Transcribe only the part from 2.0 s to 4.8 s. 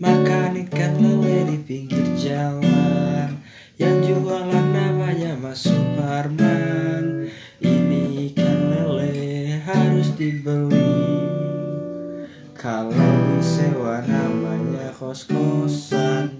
jalan. Yang jualan